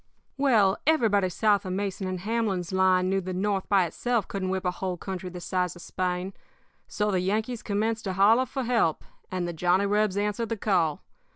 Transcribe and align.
"Well, 0.35 0.79
everybody 0.87 1.29
south 1.29 1.63
of 1.63 1.73
Mason 1.73 2.17
& 2.17 2.17
Hamlin's 2.17 2.71
line 2.73 3.07
knew 3.07 3.21
that 3.21 3.33
the 3.33 3.37
North 3.39 3.69
by 3.69 3.85
itself 3.85 4.27
couldn't 4.27 4.49
whip 4.49 4.65
a 4.65 4.71
whole 4.71 4.97
country 4.97 5.29
the 5.29 5.39
size 5.39 5.75
of 5.75 5.83
Spain. 5.83 6.33
So 6.87 7.11
the 7.11 7.19
Yankees 7.19 7.61
commenced 7.61 8.05
to 8.05 8.13
holler 8.13 8.47
for 8.47 8.63
help, 8.63 9.03
and 9.29 9.47
the 9.47 9.53
Johnny 9.53 9.85
Rebs 9.85 10.17
answered 10.17 10.49
the 10.49 10.57
call. 10.57 11.03